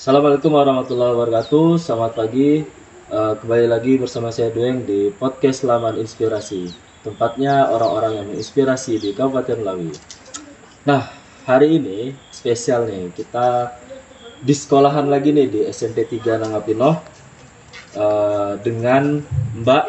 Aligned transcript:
Assalamualaikum 0.00 0.56
warahmatullahi 0.56 1.12
wabarakatuh. 1.12 1.76
Selamat 1.76 2.16
pagi. 2.16 2.64
Eh, 3.12 3.34
kembali 3.36 3.68
lagi 3.68 4.00
bersama 4.00 4.32
saya 4.32 4.48
Dueng 4.48 4.88
di 4.88 5.12
podcast 5.12 5.60
Laman 5.60 6.00
Inspirasi. 6.00 6.72
Tempatnya 7.04 7.68
orang-orang 7.68 8.16
yang 8.16 8.26
menginspirasi 8.32 8.96
di 8.96 9.12
Kabupaten 9.12 9.60
Lawi. 9.60 9.92
Nah, 10.88 11.04
hari 11.44 11.76
ini 11.76 12.16
spesial 12.32 12.88
nih. 12.88 13.12
Kita 13.12 13.76
di 14.40 14.56
sekolahan 14.56 15.04
lagi 15.04 15.36
nih 15.36 15.52
di 15.52 15.60
SMP 15.68 16.08
3 16.08 16.48
Nangapino 16.48 16.96
eh, 17.92 18.56
dengan 18.64 19.20
Mbak 19.60 19.84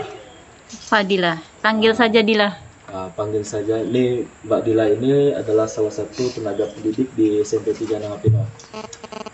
Fadila, 0.91 1.40
panggil 1.64 1.96
saja 1.96 2.20
Dila. 2.20 2.52
Ah, 2.91 3.08
panggil 3.16 3.48
saja 3.48 3.80
ini 3.80 4.28
Mbak 4.44 4.62
Dila 4.68 4.91
ini 4.91 5.32
adalah 5.32 5.72
salah 5.72 5.96
satu 5.96 6.28
tenaga 6.36 6.68
pendidik 6.76 7.16
di 7.16 7.40
SMP 7.40 7.72
3 7.72 8.04
Nangapino. 8.04 8.44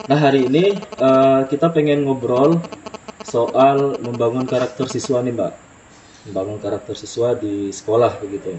Nah 0.07 0.15
hari 0.15 0.47
ini 0.47 0.71
eh, 0.79 1.39
kita 1.51 1.67
pengen 1.75 2.07
ngobrol 2.07 2.63
soal 3.27 3.99
membangun 3.99 4.47
karakter 4.47 4.87
siswa 4.87 5.19
nih 5.19 5.35
Mbak, 5.35 5.53
membangun 6.31 6.57
karakter 6.63 6.95
siswa 6.95 7.35
di 7.35 7.75
sekolah 7.75 8.15
begitu. 8.23 8.55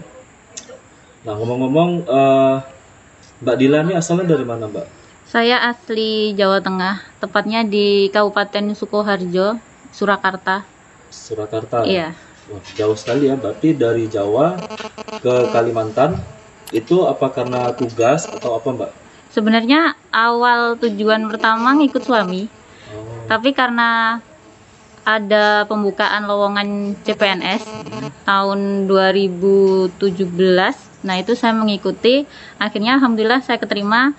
Nah 1.25 1.33
ngomong-ngomong 1.33 2.05
eh, 2.05 2.55
Mbak 3.41 3.55
Dila 3.57 3.81
ini 3.81 3.97
asalnya 3.97 4.37
dari 4.37 4.45
mana 4.45 4.69
Mbak? 4.69 4.87
Saya 5.25 5.65
asli 5.65 6.37
Jawa 6.37 6.61
Tengah, 6.61 7.01
tepatnya 7.17 7.65
di 7.65 8.13
Kabupaten 8.13 8.77
Sukoharjo, 8.77 9.57
Surakarta. 9.89 10.65
Surakarta. 11.09 11.81
Iya. 11.81 12.13
Wah, 12.49 12.61
jauh 12.77 12.97
sekali 12.97 13.25
ya. 13.29 13.37
Berarti 13.37 13.73
dari 13.73 14.05
Jawa 14.05 14.57
ke 15.17 15.33
Kalimantan 15.49 16.17
itu 16.69 17.09
apa 17.09 17.33
karena 17.33 17.73
tugas 17.73 18.29
atau 18.29 18.53
apa 18.53 18.69
Mbak? 18.69 19.08
Sebenarnya 19.29 19.93
awal 20.09 20.73
tujuan 20.81 21.29
pertama 21.29 21.77
ngikut 21.77 22.01
suami, 22.01 22.49
tapi 23.29 23.53
karena 23.53 24.17
ada 25.05 25.65
pembukaan 25.65 26.25
lowongan 26.25 26.97
CPNS 27.01 27.61
tahun 28.25 28.85
2017. 28.85 29.95
Nah, 31.05 31.15
itu 31.17 31.33
saya 31.33 31.53
mengikuti. 31.53 32.25
Akhirnya 32.57 32.97
alhamdulillah 32.97 33.41
saya 33.41 33.57
keterima. 33.57 34.13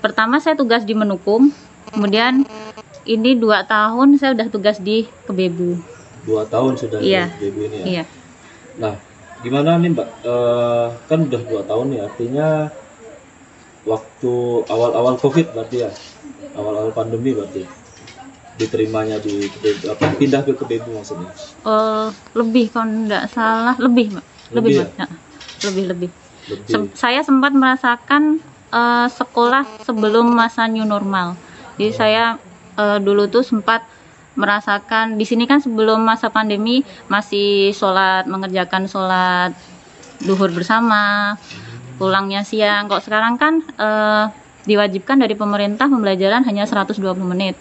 Pertama 0.00 0.38
saya 0.38 0.56
tugas 0.56 0.82
di 0.82 0.94
Menukum, 0.94 1.50
kemudian 1.90 2.44
ini 3.04 3.36
dua 3.36 3.64
tahun 3.64 4.16
saya 4.16 4.32
udah 4.34 4.48
tugas 4.48 4.78
di 4.78 5.06
Kebebu. 5.26 5.76
dua 6.20 6.44
tahun 6.44 6.76
sudah 6.76 7.00
Iya. 7.00 7.32
di 7.32 7.48
BB 7.48 7.56
ini 7.64 7.76
ya. 7.76 7.84
Iya. 7.88 8.04
Nah, 8.76 8.94
gimana 9.40 9.80
nih 9.80 9.88
Mbak? 9.92 10.08
Eh, 10.20 10.86
kan 11.08 11.18
udah 11.24 11.42
dua 11.48 11.62
tahun 11.64 11.86
ya, 11.96 12.00
artinya 12.04 12.48
waktu 13.88 14.34
awal-awal 14.68 15.16
COVID 15.16 15.56
berarti 15.56 15.76
ya, 15.84 15.90
awal-awal 16.56 16.92
pandemi 16.92 17.32
berarti 17.32 17.64
diterimanya 18.60 19.16
di 19.24 19.48
apa, 19.88 20.12
pindah 20.20 20.44
ke 20.44 20.52
Kebebu 20.52 21.00
maksudnya. 21.00 21.32
Eh, 21.64 22.08
lebih 22.36 22.68
kalau 22.68 23.08
nggak 23.08 23.24
salah 23.32 23.76
lebih 23.80 24.12
Mbak. 24.12 24.26
Lebih 24.52 24.56
lebih 24.56 24.72
ya? 24.74 24.84
Mbak. 24.84 24.96
Ya, 24.96 25.08
lebih 25.64 25.84
lebih 25.88 26.10
Lebih. 26.50 26.72
Sem- 26.72 26.92
saya 26.92 27.20
sempat 27.24 27.52
merasakan 27.56 28.40
eh, 28.68 29.08
sekolah 29.08 29.64
sebelum 29.84 30.28
masa 30.28 30.68
new 30.68 30.84
normal 30.84 31.36
jadi 31.80 31.92
saya 31.96 32.24
eh, 32.76 32.98
dulu 33.00 33.24
tuh 33.32 33.40
sempat 33.40 33.80
merasakan 34.36 35.16
di 35.16 35.24
sini 35.24 35.48
kan 35.48 35.64
sebelum 35.64 36.04
masa 36.04 36.28
pandemi 36.28 36.84
masih 37.08 37.72
sholat 37.72 38.28
mengerjakan 38.28 38.84
sholat 38.84 39.52
duhur 40.20 40.52
bersama 40.52 41.34
pulangnya 42.00 42.40
siang 42.50 42.82
kok 42.90 43.02
sekarang 43.06 43.34
kan 43.42 43.54
eh, 43.84 44.24
diwajibkan 44.68 45.18
dari 45.22 45.34
pemerintah 45.42 45.86
pembelajaran 45.92 46.42
hanya 46.48 46.64
120 46.70 47.28
menit 47.32 47.54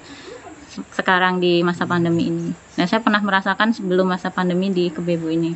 se- 0.74 0.86
sekarang 1.00 1.34
di 1.44 1.54
masa 1.70 1.84
pandemi 1.92 2.24
ini. 2.32 2.48
Nah, 2.78 2.86
saya 2.90 3.02
pernah 3.06 3.22
merasakan 3.28 3.70
sebelum 3.78 4.06
masa 4.14 4.30
pandemi 4.38 4.68
di 4.78 4.86
Kebebu 4.96 5.28
ini. 5.38 5.52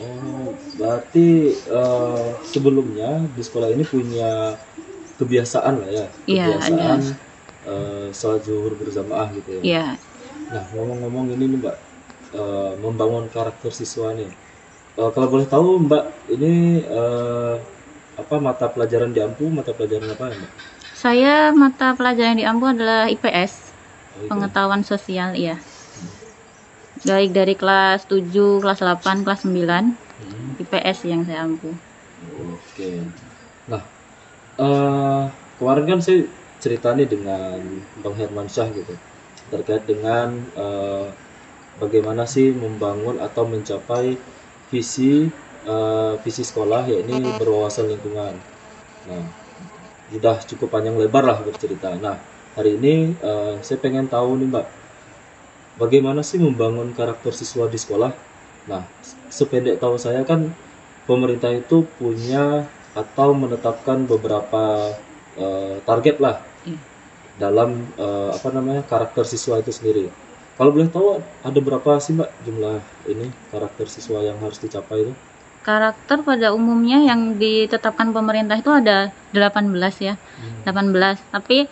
Oh, 0.00 0.56
berarti 0.78 1.26
eh, 1.68 2.26
sebelumnya 2.52 3.08
di 3.36 3.42
sekolah 3.46 3.68
ini 3.74 3.84
punya 3.84 4.56
kebiasaan 5.20 5.74
lah 5.82 5.90
ya, 5.98 6.06
Iya, 6.26 6.42
kebiasaan 6.42 7.00
eh, 7.70 8.06
sholat 8.18 8.40
zuhur 8.48 8.72
berjamaah 8.80 9.28
gitu 9.38 9.50
ya. 9.60 9.64
Iya, 9.66 9.82
Nah, 10.52 10.64
ngomong-ngomong 10.74 11.26
ini 11.34 11.44
nih 11.52 11.58
Mbak, 11.62 11.76
eh, 12.38 12.72
membangun 12.84 13.26
karakter 13.34 13.70
siswa 13.80 14.08
nih. 14.18 14.30
Eh, 15.00 15.10
kalau 15.14 15.28
boleh 15.34 15.48
tahu 15.54 15.68
Mbak, 15.88 16.04
ini 16.34 16.52
eh, 16.86 17.54
apa 18.20 18.36
mata 18.40 18.66
pelajaran 18.74 19.10
di 19.14 19.20
Ampu, 19.20 19.44
mata 19.52 19.72
pelajaran 19.76 20.08
apa 20.14 20.24
ya 20.30 20.36
Mbak? 20.40 20.52
saya 21.02 21.34
mata 21.50 21.96
pelajaran 21.98 22.38
di 22.38 22.44
Ampu 22.46 22.64
adalah 22.70 23.08
IPS, 23.10 23.52
Oh, 24.12 24.28
pengetahuan 24.28 24.84
sosial, 24.84 25.32
iya. 25.34 25.56
Baik 27.08 27.30
dari 27.34 27.54
kelas 27.58 28.00
7, 28.06 28.60
kelas 28.62 28.78
8, 28.84 29.16
kelas 29.26 29.42
9, 29.48 29.84
Hmm, 30.22 30.54
IPS 30.62 30.98
yang 31.10 31.22
saya 31.26 31.42
ampu. 31.46 31.70
Oke. 32.22 32.90
Nah, 33.70 33.82
eh, 34.58 35.22
kemarin 35.58 35.84
kan 35.90 36.00
saya 36.06 36.20
cerita 36.62 36.94
nih 36.94 37.08
dengan 37.10 37.58
Bang 38.02 38.14
Herman 38.18 38.48
Syah 38.54 38.68
gitu, 38.70 38.94
terkait 39.52 39.82
dengan 39.90 40.28
eh, 40.54 41.06
bagaimana 41.82 42.24
sih 42.34 42.52
membangun 42.54 43.16
atau 43.26 43.44
mencapai 43.48 44.06
visi 44.70 45.32
eh, 45.66 46.12
visi 46.24 46.42
sekolah 46.46 46.82
yakni 46.90 47.32
berwawasan 47.40 47.86
lingkungan. 47.92 48.34
Nah, 49.08 49.24
sudah 50.12 50.36
cukup 50.44 50.68
panjang 50.74 50.96
lebar 51.00 51.24
lah 51.24 51.38
bercerita. 51.42 51.94
Nah, 51.98 52.16
hari 52.56 52.76
ini 52.80 52.94
eh, 53.18 53.54
saya 53.64 53.78
pengen 53.82 54.06
tahu 54.10 54.38
nih 54.40 54.48
Mbak, 54.52 54.66
bagaimana 55.80 56.20
sih 56.24 56.38
membangun 56.40 56.92
karakter 56.96 57.32
siswa 57.34 57.66
di 57.68 57.78
sekolah? 57.80 58.12
Nah, 58.70 58.82
sependek 59.32 59.80
tahu 59.82 59.96
saya 59.98 60.22
kan 60.22 60.52
pemerintah 61.08 61.50
itu 61.50 61.82
punya 61.98 62.68
atau 62.92 63.32
menetapkan 63.32 64.04
beberapa 64.04 64.92
eh, 65.36 65.76
target 65.88 66.16
lah 66.20 66.36
Iya. 66.62 66.78
dalam 67.42 67.70
eh, 67.98 68.30
apa 68.38 68.48
namanya 68.54 68.82
karakter 68.86 69.24
siswa 69.26 69.58
itu 69.58 69.72
sendiri. 69.74 70.06
Kalau 70.58 70.70
boleh 70.70 70.86
tahu 70.92 71.18
ada 71.42 71.58
berapa 71.58 71.98
sih 71.98 72.14
Mbak 72.14 72.30
jumlah 72.46 72.78
ini 73.10 73.26
karakter 73.50 73.86
siswa 73.90 74.22
yang 74.22 74.38
harus 74.44 74.60
dicapai 74.62 75.08
itu? 75.08 75.14
Karakter 75.62 76.26
pada 76.26 76.50
umumnya 76.50 76.98
yang 76.98 77.38
ditetapkan 77.38 78.10
pemerintah 78.10 78.58
itu 78.58 78.70
ada 78.70 79.14
18 79.30 79.72
ya, 80.02 80.14
18. 80.66 81.30
Tapi 81.30 81.70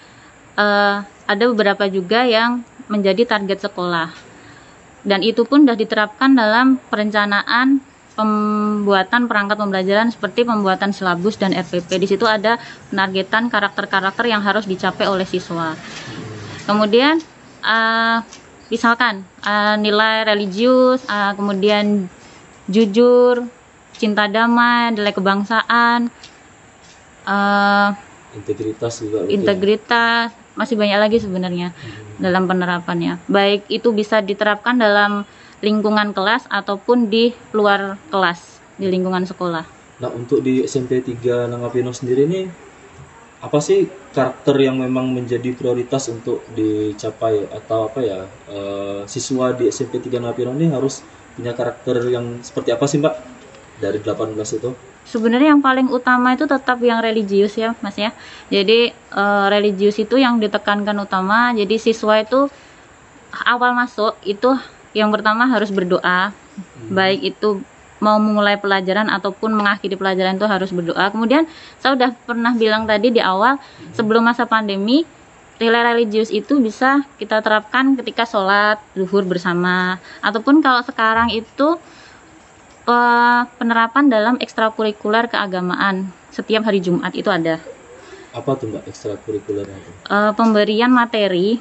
eh, 0.55 0.97
ada 1.03 1.45
beberapa 1.51 1.91
juga 1.91 2.23
yang 2.23 2.63
menjadi 2.87 3.27
target 3.27 3.71
sekolah. 3.71 4.11
Dan 5.03 5.27
itu 5.27 5.43
pun 5.43 5.65
sudah 5.65 5.79
diterapkan 5.79 6.35
dalam 6.35 6.79
perencanaan 6.91 7.81
pembuatan 8.19 9.31
perangkat 9.31 9.57
pembelajaran 9.57 10.09
seperti 10.13 10.45
pembuatan 10.45 10.93
silabus 10.93 11.41
dan 11.41 11.57
RPP. 11.57 11.89
Di 11.97 12.09
situ 12.11 12.29
ada 12.29 12.61
penargetan 12.93 13.49
karakter-karakter 13.49 14.29
yang 14.29 14.45
harus 14.45 14.69
dicapai 14.69 15.09
oleh 15.09 15.25
siswa. 15.25 15.73
Kemudian 16.69 17.17
eh, 17.65 18.19
misalkan 18.69 19.25
eh, 19.43 19.75
nilai 19.81 20.29
religius, 20.29 21.01
eh, 21.09 21.33
kemudian 21.35 22.11
jujur, 22.69 23.49
cinta 24.01 24.25
damai, 24.25 24.97
nilai 24.97 25.13
kebangsaan, 25.13 26.09
eh, 27.29 27.89
Integritas 28.31 29.03
juga. 29.05 29.27
ya? 29.27 29.29
integritas, 29.29 30.33
masih 30.57 30.79
banyak 30.79 30.99
lagi 31.03 31.19
sebenarnya 31.21 31.75
dalam 32.17 32.47
penerapannya. 32.49 33.21
Baik 33.29 33.67
itu 33.69 33.91
bisa 33.93 34.23
diterapkan 34.25 34.79
dalam 34.79 35.29
lingkungan 35.61 36.17
kelas 36.17 36.49
ataupun 36.49 37.13
di 37.13 37.37
luar 37.53 38.01
kelas, 38.09 38.63
di 38.81 38.87
lingkungan 38.89 39.29
sekolah. 39.29 39.67
Nah, 40.01 40.11
untuk 40.17 40.41
di 40.41 40.65
SMP 40.65 41.05
3 41.05 41.45
Nangapino 41.51 41.93
sendiri 41.93 42.25
ini 42.25 42.41
apa 43.41 43.57
sih 43.61 43.89
karakter 44.13 44.53
yang 44.61 44.77
memang 44.77 45.17
menjadi 45.17 45.53
prioritas 45.57 46.13
untuk 46.13 46.45
dicapai 46.53 47.49
atau 47.49 47.89
apa 47.89 48.01
ya 48.05 48.21
eh, 48.53 49.01
siswa 49.09 49.53
di 49.57 49.69
SMP 49.69 49.97
3 50.01 50.21
Nangapino 50.21 50.53
ini 50.57 50.69
harus 50.73 51.01
punya 51.37 51.57
karakter 51.57 52.05
yang 52.09 52.41
seperti 52.45 52.71
apa 52.73 52.85
sih 52.85 53.01
Mbak 53.01 53.40
dari 53.81 53.99
18 53.99 54.37
itu? 54.37 54.71
Sebenarnya 55.09 55.57
yang 55.57 55.65
paling 55.65 55.89
utama 55.91 56.37
itu 56.37 56.45
tetap 56.47 56.79
yang 56.85 57.01
religius 57.03 57.57
ya, 57.57 57.75
Mas 57.81 57.97
ya. 57.97 58.15
Jadi 58.53 58.93
eh, 58.93 59.47
religius 59.51 59.97
itu 59.99 60.21
yang 60.21 60.39
ditekankan 60.39 60.95
utama. 61.01 61.51
Jadi 61.57 61.81
siswa 61.81 62.21
itu 62.21 62.47
awal 63.33 63.75
masuk 63.75 64.15
itu 64.23 64.55
yang 64.93 65.11
pertama 65.11 65.49
harus 65.49 65.73
berdoa. 65.73 66.31
Baik 66.93 67.35
itu 67.35 67.65
mau 68.01 68.17
memulai 68.17 68.57
pelajaran 68.57 69.13
ataupun 69.13 69.53
mengakhiri 69.53 69.95
pelajaran 69.95 70.41
itu 70.41 70.49
harus 70.49 70.71
berdoa. 70.73 71.13
Kemudian 71.13 71.45
saya 71.79 71.95
udah 71.95 72.11
pernah 72.25 72.57
bilang 72.57 72.89
tadi 72.89 73.13
di 73.13 73.21
awal 73.21 73.61
sebelum 73.93 74.25
masa 74.25 74.49
pandemi 74.49 75.05
nilai 75.61 75.93
religius 75.93 76.33
itu 76.33 76.57
bisa 76.57 77.05
kita 77.21 77.45
terapkan 77.45 77.93
ketika 77.93 78.25
sholat 78.25 78.81
zuhur 78.97 79.29
bersama 79.29 80.01
ataupun 80.25 80.65
kalau 80.65 80.81
sekarang 80.81 81.29
itu 81.37 81.77
eh, 82.87 83.43
penerapan 83.59 84.05
dalam 84.09 84.35
ekstrakurikuler 84.41 85.29
keagamaan 85.29 86.09
setiap 86.31 86.65
hari 86.65 86.81
Jumat 86.81 87.13
itu 87.13 87.29
ada 87.29 87.59
Apa 88.31 88.55
tuh 88.55 88.71
Mbak 88.71 88.87
ekstrakurikulernya 88.87 89.75
itu? 89.75 89.91
Eh, 90.07 90.33
pemberian 90.39 90.93
materi 90.95 91.59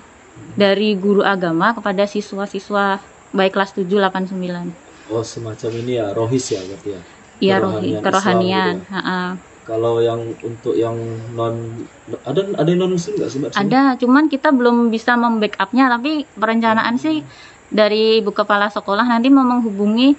dari 0.53 0.93
guru 0.93 1.25
agama 1.25 1.73
kepada 1.73 2.05
siswa-siswa 2.05 3.01
baik 3.33 3.57
kelas 3.57 3.73
7, 3.73 3.89
8, 3.89 4.29
9. 4.29 4.69
Oh 5.09 5.25
semacam 5.25 5.71
ini 5.81 5.97
ya 5.97 6.13
rohis 6.13 6.45
ya 6.53 6.61
berarti 6.61 6.89
ya. 6.93 7.01
Iya 7.39 7.55
rohi, 7.63 7.95
Kerohanian 8.03 8.83
gitu 8.83 8.93
Ha-ha. 8.93 9.21
Kalau 9.65 10.01
yang 10.01 10.21
untuk 10.41 10.73
yang 10.73 10.97
non 11.37 11.85
ada 12.25 12.41
ada 12.57 12.69
non 12.73 12.97
muslim 12.97 13.21
nggak 13.21 13.29
sih 13.29 13.37
mbak? 13.37 13.53
Ada, 13.53 14.01
cuman 14.01 14.25
kita 14.25 14.49
belum 14.49 14.89
bisa 14.89 15.13
membackupnya, 15.13 15.93
tapi 15.93 16.25
perencanaan 16.33 16.97
sih 16.97 17.21
dari 17.69 18.17
ibu 18.17 18.33
kepala 18.33 18.73
sekolah 18.73 19.05
nanti 19.05 19.29
mau 19.29 19.45
menghubungi 19.45 20.17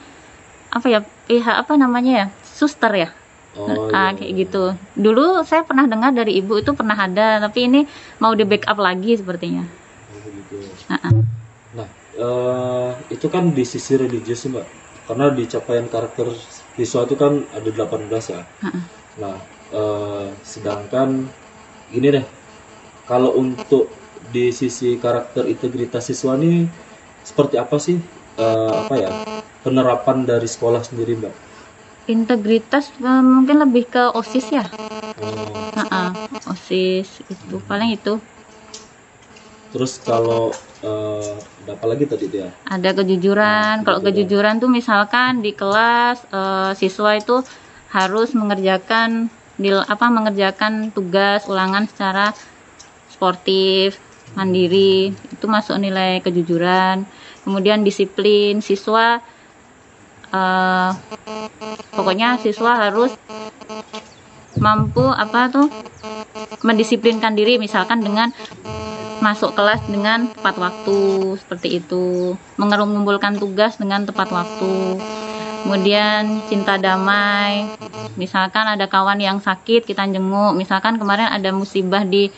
apa 0.71 0.87
ya 0.87 1.01
pihak 1.27 1.57
apa 1.67 1.73
namanya 1.75 2.13
ya 2.13 2.27
suster 2.47 2.93
ya, 2.95 3.11
Oh, 3.59 3.91
Ah, 3.91 4.15
iya. 4.15 4.19
kayak 4.19 4.33
gitu. 4.47 4.63
Dulu 4.95 5.43
saya 5.43 5.67
pernah 5.67 5.91
dengar 5.91 6.15
dari 6.15 6.39
ibu 6.39 6.55
itu 6.63 6.71
pernah 6.71 6.95
ada, 6.95 7.43
tapi 7.43 7.67
ini 7.67 7.81
mau 8.23 8.31
di 8.39 8.47
backup 8.47 8.79
lagi 8.79 9.19
sepertinya. 9.19 9.67
Oh, 9.67 10.19
begitu. 10.23 10.71
Ha-ha. 10.87 11.11
Nah, 11.75 11.89
eh, 12.15 12.91
itu 13.11 13.27
kan 13.27 13.51
di 13.51 13.67
sisi 13.67 13.99
religius 13.99 14.47
sih, 14.47 14.51
Mbak. 14.55 14.67
Karena 15.11 15.27
di 15.35 15.43
capaian 15.51 15.87
karakter 15.91 16.31
siswa 16.79 17.03
itu 17.03 17.19
kan 17.19 17.43
ada 17.51 17.69
18 17.75 18.31
ya. 18.31 18.43
Ha-ha. 18.63 18.81
Nah, 19.19 19.37
eh, 19.75 20.27
sedangkan 20.47 21.27
gini 21.91 22.09
deh. 22.15 22.27
Kalau 23.11 23.35
untuk 23.35 23.91
di 24.31 24.55
sisi 24.55 24.95
karakter 24.95 25.51
integritas 25.51 26.07
siswa 26.07 26.39
ini 26.39 26.71
seperti 27.27 27.59
apa 27.59 27.77
sih 27.83 27.99
eh, 28.39 28.71
apa 28.71 28.95
ya? 28.95 29.11
Penerapan 29.61 30.25
dari 30.25 30.49
sekolah 30.49 30.81
sendiri, 30.81 31.21
Mbak? 31.21 31.35
Integritas 32.09 32.91
eh, 32.97 33.23
mungkin 33.23 33.61
lebih 33.61 33.85
ke 33.93 34.03
osis 34.17 34.47
ya, 34.51 34.65
Oh, 35.21 35.77
Ha-ha. 35.85 36.17
osis 36.49 37.21
itu 37.29 37.57
paling 37.69 37.93
itu. 37.95 38.17
terus 39.71 40.03
kalau 40.03 40.51
eh, 40.83 41.35
ada 41.63 41.73
apa 41.79 41.87
lagi 41.87 42.05
tadi 42.09 42.27
dia? 42.27 42.51
ada 42.67 42.91
kejujuran. 42.91 43.75
Nah, 43.81 43.85
Kalau 43.87 44.01
kejujuran. 44.03 44.59
tuh 44.59 44.71
misalkan 44.73 45.45
di 45.45 45.53
kelas 45.55 46.25
eh, 46.33 46.73
siswa 46.75 47.15
itu 47.15 47.37
harus 47.93 48.33
mengerjakan 48.35 49.29
di 49.61 49.71
apa 49.71 50.07
mengerjakan 50.09 50.91
tugas 50.91 51.45
ulangan 51.47 51.85
secara 51.87 52.33
sportif, 53.07 54.01
mandiri. 54.35 55.13
Itu 55.31 55.47
masuk 55.47 55.77
nilai 55.79 56.19
kejujuran. 56.25 57.05
Kemudian 57.45 57.85
disiplin 57.87 58.59
siswa 58.65 59.21
eh, 60.31 60.91
pokoknya 61.95 62.39
siswa 62.43 62.89
harus 62.89 63.15
mampu 64.61 65.07
apa 65.07 65.49
tuh 65.49 65.69
mendisiplinkan 66.61 67.33
diri 67.33 67.57
misalkan 67.57 68.05
dengan 68.05 68.35
masuk 69.21 69.53
kelas 69.53 69.85
dengan 69.87 70.33
tepat 70.33 70.57
waktu 70.57 70.99
seperti 71.39 71.79
itu. 71.79 72.35
Mengumpulkan 72.57 73.37
tugas 73.37 73.77
dengan 73.77 74.09
tepat 74.09 74.33
waktu. 74.33 74.97
Kemudian 75.61 76.41
cinta 76.49 76.81
damai. 76.81 77.69
Misalkan 78.17 78.65
ada 78.65 78.89
kawan 78.89 79.21
yang 79.21 79.39
sakit 79.39 79.85
kita 79.85 80.09
jenguk. 80.09 80.57
Misalkan 80.57 80.97
kemarin 80.97 81.29
ada 81.29 81.53
musibah 81.53 82.03
di 82.03 82.33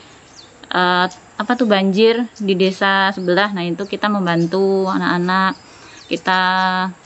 eh, 0.75 1.07
apa 1.39 1.53
tuh 1.55 1.71
banjir 1.71 2.27
di 2.43 2.55
desa 2.59 3.15
sebelah. 3.15 3.55
Nah 3.55 3.63
itu 3.63 3.87
kita 3.87 4.11
membantu 4.11 4.91
anak-anak 4.91 5.72
kita 6.13 6.43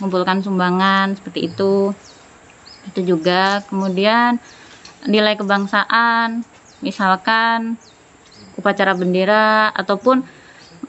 mengumpulkan 0.02 0.42
sumbangan 0.42 1.14
seperti 1.14 1.54
itu. 1.54 1.94
Itu 2.90 3.00
juga. 3.06 3.62
Kemudian 3.70 4.42
nilai 5.06 5.38
kebangsaan 5.38 6.42
misalkan 6.82 7.78
upacara 8.58 8.92
bendera 8.98 9.70
ataupun 9.70 10.26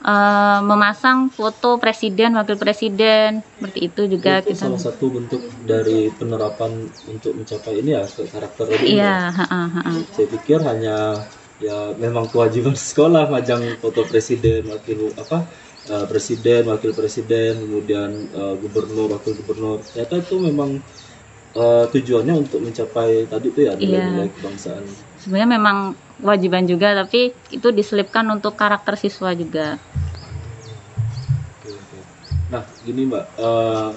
eh, 0.01 0.59
memasang 0.65 1.29
foto 1.29 1.77
presiden 1.77 2.35
wakil 2.35 2.57
presiden 2.57 3.45
seperti 3.45 3.79
itu 3.91 4.01
juga 4.09 4.41
itu 4.41 4.55
kita 4.55 4.67
salah 4.67 4.81
satu 4.81 5.05
bentuk 5.13 5.41
dari 5.63 6.09
penerapan 6.11 6.89
untuk 7.07 7.37
mencapai 7.37 7.79
ini 7.79 7.91
ya 7.95 8.03
karakter 8.07 8.65
ini, 8.81 8.99
iya 8.99 9.31
ha-ha, 9.31 9.61
ha-ha. 9.77 9.91
saya 10.15 10.27
pikir 10.27 10.59
hanya 10.63 11.27
ya 11.61 11.93
memang 11.99 12.27
kewajiban 12.31 12.73
sekolah 12.89 13.29
majang 13.29 13.63
foto 13.79 14.03
presiden 14.07 14.67
wakil 14.71 15.11
apa 15.19 15.47
eh, 15.88 16.06
presiden 16.12 16.62
wakil 16.68 16.92
presiden 16.94 17.63
kemudian 17.63 18.10
eh, 18.31 18.56
gubernur 18.60 19.07
wakil 19.16 19.34
gubernur. 19.39 19.88
Ternyata 19.92 20.16
itu 20.19 20.36
memang 20.39 20.69
eh, 21.56 21.86
tujuannya 21.89 22.36
untuk 22.36 22.60
mencapai 22.63 23.25
tadi 23.31 23.48
itu 23.50 23.60
ya 23.66 23.74
nilai-nilai 23.75 24.30
kebangsaan. 24.38 24.84
Sebenarnya 25.18 25.50
memang 25.57 25.78
kewajiban 26.18 26.66
juga 26.66 26.98
tapi 26.98 27.34
itu 27.54 27.68
diselipkan 27.72 28.25
untuk 28.34 28.57
karakter 28.57 28.98
siswa 28.98 29.31
juga. 29.38 29.78
Oke, 31.57 31.69
oke. 31.72 32.00
nah 32.48 32.63
gini 32.84 33.01
mbak 33.07 33.25
eh, 33.38 33.92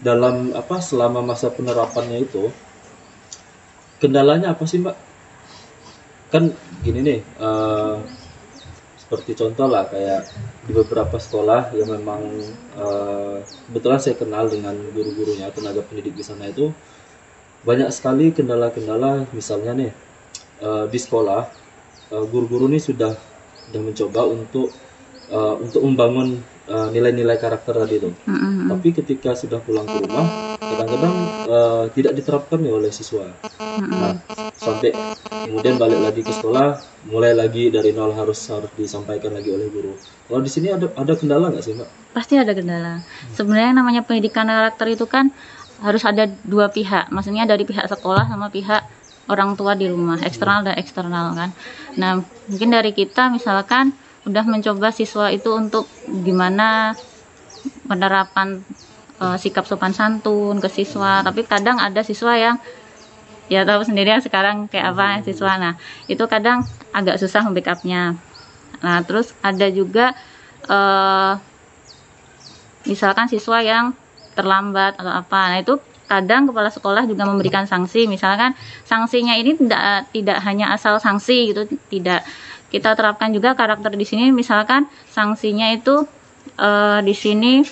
dalam 0.00 0.56
apa 0.56 0.80
selama 0.80 1.20
masa 1.20 1.52
penerapannya 1.52 2.24
itu 2.24 2.48
kendalanya 4.00 4.56
apa 4.56 4.64
sih 4.64 4.80
mbak? 4.80 4.96
Kan 6.32 6.54
gini 6.80 7.00
nih 7.04 7.18
eh, 7.20 7.96
seperti 9.10 9.34
contoh 9.42 9.66
lah 9.66 9.90
kayak 9.90 10.22
di 10.62 10.70
beberapa 10.70 11.18
sekolah 11.18 11.74
yang 11.74 11.90
memang 11.98 12.22
eh, 12.78 13.42
kebetulan 13.66 13.98
saya 13.98 14.14
kenal 14.14 14.46
dengan 14.46 14.78
guru-gurunya 14.94 15.50
tenaga 15.50 15.82
pendidik 15.82 16.14
di 16.14 16.22
sana 16.22 16.46
itu 16.46 16.70
banyak 17.66 17.90
sekali 17.90 18.30
kendala-kendala 18.30 19.26
misalnya 19.34 19.74
nih 19.74 19.90
eh, 20.62 20.84
di 20.86 20.98
sekolah 21.02 21.42
eh, 22.14 22.24
guru-guru 22.30 22.70
ini 22.70 22.78
sudah 22.78 23.18
sudah 23.66 23.82
mencoba 23.82 24.30
untuk 24.30 24.70
eh, 25.26 25.54
untuk 25.58 25.82
membangun 25.82 26.38
eh, 26.70 26.88
nilai-nilai 26.94 27.34
karakter 27.34 27.82
tadi 27.82 27.98
itu 27.98 28.14
Mm-mm. 28.30 28.70
tapi 28.70 28.94
ketika 28.94 29.34
sudah 29.34 29.58
pulang 29.58 29.90
ke 29.90 30.06
rumah 30.06 30.54
kadang-kadang 30.62 31.14
eh, 31.50 31.84
tidak 31.98 32.14
diterapkan 32.14 32.62
nih 32.62 32.70
oleh 32.78 32.94
siswa. 32.94 33.26
Nah, 33.80 34.22
sampai 34.54 34.94
kemudian 35.46 35.76
balik 35.80 36.00
lagi 36.00 36.20
ke 36.26 36.32
sekolah, 36.32 36.80
mulai 37.08 37.32
lagi 37.32 37.72
dari 37.72 37.94
nol 37.96 38.12
harus 38.12 38.40
harus 38.50 38.70
disampaikan 38.76 39.32
lagi 39.32 39.50
oleh 39.52 39.68
guru. 39.72 39.96
Kalau 40.28 40.40
di 40.44 40.50
sini 40.50 40.68
ada 40.70 40.90
ada 40.94 41.12
kendala 41.16 41.48
nggak 41.50 41.64
sih, 41.64 41.74
Mbak? 41.74 42.00
pasti 42.10 42.34
ada 42.34 42.50
kendala. 42.50 43.06
Sebenarnya 43.34 43.70
yang 43.70 43.78
namanya 43.82 44.02
pendidikan 44.02 44.50
karakter 44.50 44.86
itu 44.90 45.06
kan 45.06 45.30
harus 45.80 46.02
ada 46.02 46.26
dua 46.44 46.68
pihak. 46.68 47.08
Maksudnya 47.14 47.46
dari 47.46 47.62
pihak 47.62 47.86
sekolah 47.86 48.26
sama 48.26 48.50
pihak 48.50 48.82
orang 49.30 49.54
tua 49.54 49.78
di 49.78 49.86
rumah 49.86 50.18
eksternal 50.20 50.66
dan 50.66 50.74
eksternal 50.76 51.32
kan. 51.38 51.50
Nah 51.96 52.20
mungkin 52.50 52.74
dari 52.74 52.90
kita 52.90 53.30
misalkan 53.30 53.94
udah 54.26 54.44
mencoba 54.44 54.90
siswa 54.90 55.30
itu 55.32 55.48
untuk 55.54 55.86
gimana 56.04 56.98
penerapan 57.86 58.60
eh, 59.22 59.36
sikap 59.38 59.64
sopan 59.70 59.94
santun 59.94 60.58
ke 60.58 60.66
siswa. 60.66 61.22
Tapi 61.22 61.46
kadang 61.46 61.78
ada 61.78 62.02
siswa 62.02 62.34
yang 62.34 62.58
ya 63.50 63.66
tahu 63.66 63.82
sendiri 63.82 64.14
ya 64.14 64.22
sekarang 64.22 64.70
kayak 64.70 64.94
apa 64.94 65.26
siswa. 65.26 65.58
Nah 65.58 65.74
itu 66.06 66.22
kadang 66.30 66.62
agak 66.94 67.18
susah 67.18 67.42
membackupnya. 67.42 68.14
Nah 68.80 68.96
terus 69.02 69.34
ada 69.42 69.66
juga 69.68 70.14
eh, 70.70 71.32
misalkan 72.86 73.26
siswa 73.26 73.58
yang 73.60 73.92
terlambat 74.38 74.94
atau 74.96 75.10
apa. 75.10 75.40
Nah 75.50 75.58
itu 75.58 75.74
kadang 76.06 76.46
kepala 76.46 76.70
sekolah 76.70 77.02
juga 77.10 77.26
memberikan 77.26 77.66
sanksi. 77.66 78.06
Misalkan 78.06 78.54
sanksinya 78.86 79.34
ini 79.34 79.58
tidak 79.58 80.06
tidak 80.14 80.38
hanya 80.46 80.70
asal 80.70 81.02
sanksi 81.02 81.50
gitu 81.50 81.66
tidak. 81.90 82.22
Kita 82.70 82.94
terapkan 82.94 83.34
juga 83.34 83.58
karakter 83.58 83.98
di 83.98 84.06
sini 84.06 84.30
misalkan 84.30 84.86
sanksinya 85.10 85.74
itu 85.74 86.06
eh, 86.54 87.02
di 87.02 87.14
sini 87.18 87.66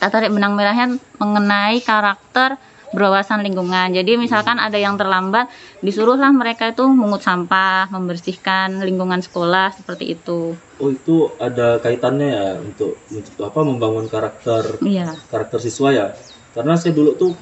kita 0.00 0.10
tarik 0.10 0.34
benang 0.34 0.58
merahnya 0.58 0.98
mengenai 1.20 1.78
karakter 1.84 2.58
berwawasan 2.90 3.46
lingkungan. 3.46 3.94
Jadi 3.94 4.18
misalkan 4.18 4.58
ada 4.58 4.74
yang 4.74 4.98
terlambat, 4.98 5.46
disuruhlah 5.80 6.30
mereka 6.34 6.70
itu 6.70 6.82
mengut 6.90 7.22
sampah, 7.22 7.86
membersihkan 7.88 8.82
lingkungan 8.82 9.22
sekolah 9.22 9.70
seperti 9.74 10.18
itu. 10.18 10.54
Oh, 10.80 10.90
itu 10.90 11.30
ada 11.38 11.78
kaitannya 11.78 12.28
ya 12.28 12.46
untuk, 12.58 12.98
untuk 13.12 13.34
apa 13.46 13.60
membangun 13.62 14.06
karakter 14.10 14.80
Iya. 14.82 15.14
karakter 15.30 15.62
siswa 15.62 15.88
ya. 15.94 16.06
Karena 16.50 16.74
saya 16.74 16.90
dulu 16.90 17.14
tuh 17.14 17.32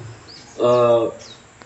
eh, 0.61 1.03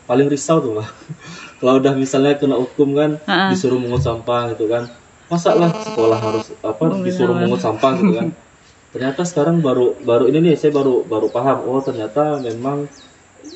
paling 0.06 0.28
risau 0.32 0.64
tuh, 0.64 0.80
Mbak. 0.80 0.88
Kalau 1.60 1.80
udah 1.80 1.94
misalnya 1.96 2.36
kena 2.36 2.60
hukum 2.60 2.92
kan 2.96 3.20
Heeh. 3.24 3.50
disuruh 3.56 3.80
mengut 3.80 4.04
sampah 4.04 4.52
gitu 4.56 4.68
kan. 4.68 4.88
Masa 5.32 5.56
lah 5.56 5.72
sekolah 5.72 6.20
harus 6.20 6.52
apa 6.60 6.84
Oh, 6.88 7.00
disuruh 7.02 7.36
mengut 7.36 7.60
sampah 7.60 7.92
gitu 8.00 8.14
kan. 8.16 8.28
Ternyata 8.94 9.26
sekarang 9.26 9.58
baru 9.60 9.98
baru 10.06 10.30
ini 10.30 10.52
nih 10.52 10.56
saya 10.56 10.70
baru 10.70 11.02
baru 11.02 11.34
paham 11.34 11.66
oh 11.66 11.82
ternyata 11.82 12.38
memang 12.38 12.86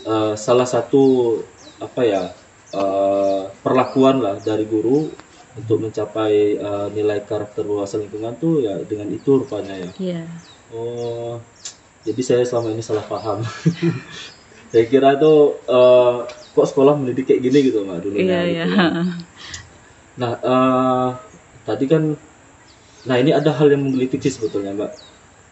eh, 0.07 0.33
salah 0.39 0.67
satu 0.67 1.03
apa 1.77 2.01
ya 2.07 2.23
eh, 2.73 3.41
perlakuan 3.61 4.23
lah 4.23 4.35
dari 4.41 4.65
guru 4.65 5.11
untuk 5.57 5.77
mencapai 5.83 6.33
eh, 6.57 6.87
nilai 6.95 7.19
karakter 7.27 7.63
wawasan 7.67 8.07
lingkungan 8.07 8.33
tuh 8.39 8.63
ya 8.63 8.75
dengan 8.87 9.07
itu 9.11 9.31
rupanya 9.43 9.75
ya. 9.75 9.89
Iya. 9.99 10.21
Oh, 10.71 11.39
jadi 12.03 12.21
saya 12.23 12.43
selama 12.43 12.75
ini 12.75 12.83
salah 12.83 13.05
paham. 13.07 13.43
saya 14.71 14.83
kira 14.91 15.15
tuh 15.19 15.55
eh, 15.67 16.15
kok 16.55 16.67
sekolah 16.67 16.93
mendidik 16.97 17.29
kayak 17.29 17.41
gini 17.45 17.57
gitu 17.69 17.85
mbak 17.85 18.01
dulu 18.01 18.15
Iya, 18.17 18.39
gitu 18.47 18.55
iya. 18.55 18.65
kan. 18.71 18.91
Nah, 20.17 20.31
eh, 20.41 21.07
tadi 21.67 21.85
kan 21.85 22.03
Nah 23.07 23.15
ini 23.23 23.31
ada 23.31 23.55
hal 23.55 23.71
yang 23.71 23.87
menggelitik 23.87 24.19
sih 24.19 24.33
sebetulnya 24.35 24.75
mbak. 24.75 24.91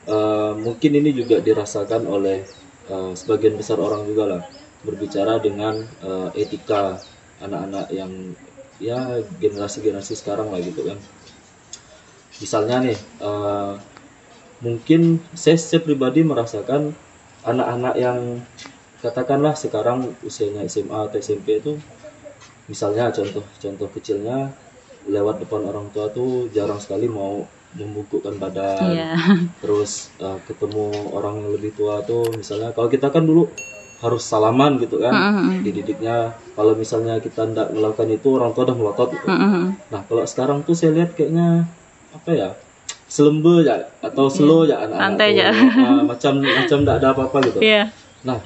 Eh, 0.06 0.52
mungkin 0.60 0.92
ini 1.00 1.10
juga 1.16 1.40
dirasakan 1.42 2.04
oleh 2.06 2.44
eh, 2.90 3.14
sebagian 3.18 3.56
besar 3.58 3.78
orang 3.82 4.06
juga 4.06 4.24
lah 4.26 4.42
berbicara 4.86 5.42
dengan 5.42 5.82
eh, 5.82 6.30
etika 6.42 7.02
anak-anak 7.42 7.90
yang 7.92 8.12
ya 8.78 9.24
generasi-generasi 9.40 10.14
sekarang 10.20 10.52
lah 10.52 10.60
gitu 10.62 10.86
kan. 10.86 11.00
Misalnya 12.40 12.92
nih 12.92 13.00
eh, 13.00 13.74
mungkin 14.64 15.20
saya, 15.36 15.58
saya 15.60 15.82
pribadi 15.84 16.24
merasakan 16.24 16.96
anak-anak 17.46 17.96
yang 18.00 18.42
katakanlah 19.06 19.54
sekarang 19.54 20.18
usianya 20.26 20.66
SMA 20.66 20.98
atau 21.06 21.18
SMP 21.22 21.62
itu 21.62 21.78
misalnya 22.66 23.14
contoh-contoh 23.14 23.90
kecilnya 23.94 24.50
lewat 25.06 25.46
depan 25.46 25.62
orang 25.70 25.94
tua 25.94 26.10
tuh 26.10 26.50
jarang 26.50 26.82
sekali 26.82 27.06
mau 27.06 27.46
membungkukkan 27.76 28.36
badan 28.36 28.90
Iya. 28.90 29.12
terus 29.62 30.10
uh, 30.18 30.40
ketemu 30.44 30.86
orang 31.12 31.40
yang 31.40 31.52
lebih 31.52 31.72
tua 31.74 32.00
tuh 32.02 32.32
misalnya 32.32 32.72
kalau 32.72 32.88
kita 32.88 33.08
kan 33.08 33.22
dulu 33.22 33.48
harus 33.96 34.22
salaman 34.22 34.76
gitu 34.78 34.98
kan 34.98 35.12
Mm-mm. 35.12 35.62
dididiknya 35.62 36.16
kalau 36.52 36.74
misalnya 36.74 37.18
kita 37.18 37.44
tidak 37.44 37.68
melakukan 37.70 38.10
itu 38.10 38.28
orang 38.32 38.52
tua 38.52 38.64
udah 38.64 38.76
melotot 38.76 39.10
gitu. 39.12 39.26
Mm-mm. 39.26 39.76
nah 39.88 40.02
kalau 40.04 40.24
sekarang 40.24 40.62
tuh 40.62 40.74
saya 40.74 40.92
lihat 40.94 41.14
kayaknya 41.14 41.64
apa 42.12 42.30
ya 42.32 42.50
selembe 43.06 43.62
ya 43.62 43.88
atau 44.00 44.28
slow 44.28 44.64
ya 44.64 44.80
anak-anak 44.80 45.00
Santai 45.06 45.28
tuh. 45.28 45.36
aja. 45.36 45.48
Ah, 45.80 46.02
macam 46.02 46.34
macam 46.40 46.78
tidak 46.80 46.96
ada 46.96 47.08
apa-apa 47.12 47.38
gitu 47.46 47.60
Iya. 47.60 47.84
nah 48.22 48.40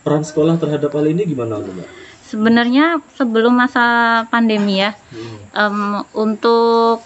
peran 0.00 0.22
sekolah 0.22 0.54
terhadap 0.56 0.90
hal 0.90 1.04
ini 1.04 1.24
gimana 1.24 1.58
mbak 1.58 1.88
Sebenarnya 2.22 2.98
sebelum 3.14 3.54
masa 3.54 3.84
pandemi 4.26 4.82
ya, 4.82 4.98
Hmm. 5.08 5.38
em, 5.48 5.78
untuk 6.12 6.98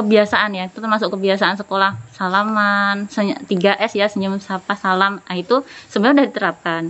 kebiasaan 0.00 0.56
ya, 0.56 0.64
itu 0.66 0.80
termasuk 0.80 1.12
kebiasaan 1.12 1.60
sekolah 1.60 1.96
salaman, 2.16 3.06
seny- 3.12 3.38
3S 3.44 3.92
ya, 3.96 4.06
senyum 4.08 4.40
sapa 4.40 4.74
salam, 4.74 5.20
nah, 5.22 5.36
itu 5.36 5.62
sebenarnya 5.92 6.24
udah 6.24 6.28
diterapkan. 6.32 6.82